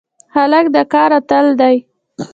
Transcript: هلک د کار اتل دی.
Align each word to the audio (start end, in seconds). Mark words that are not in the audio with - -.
هلک 0.35 0.65
د 0.75 0.77
کار 0.93 1.11
اتل 1.19 1.45
دی. 1.59 1.75